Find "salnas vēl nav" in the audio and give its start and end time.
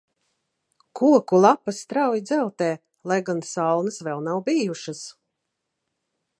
3.51-4.43